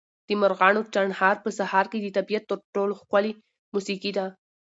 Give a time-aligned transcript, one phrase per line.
[0.27, 3.31] د مرغانو چڼهار په سهار کې د طبیعت تر ټولو ښکلې
[3.73, 4.25] موسیقي ده.